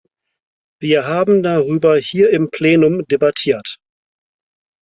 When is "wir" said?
0.81-1.05